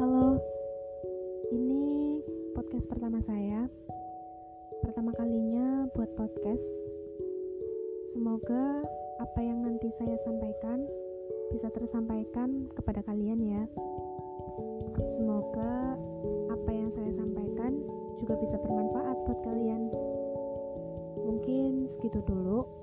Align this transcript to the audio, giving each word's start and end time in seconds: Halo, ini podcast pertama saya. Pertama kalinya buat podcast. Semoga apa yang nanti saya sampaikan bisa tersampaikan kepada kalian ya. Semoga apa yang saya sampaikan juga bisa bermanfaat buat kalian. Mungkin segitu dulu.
Halo, 0.00 0.40
ini 1.52 2.20
podcast 2.56 2.88
pertama 2.88 3.20
saya. 3.20 3.68
Pertama 4.80 5.12
kalinya 5.12 5.84
buat 5.92 6.08
podcast. 6.16 6.64
Semoga 8.12 8.84
apa 9.20 9.40
yang 9.44 9.64
nanti 9.68 9.92
saya 9.92 10.16
sampaikan 10.24 10.84
bisa 11.52 11.68
tersampaikan 11.72 12.72
kepada 12.72 13.04
kalian 13.04 13.40
ya. 13.44 13.64
Semoga 15.12 16.00
apa 16.48 16.70
yang 16.72 16.88
saya 16.96 17.12
sampaikan 17.12 17.80
juga 18.16 18.40
bisa 18.40 18.56
bermanfaat 18.60 19.16
buat 19.28 19.40
kalian. 19.44 19.92
Mungkin 21.20 21.84
segitu 21.84 22.24
dulu. 22.24 22.81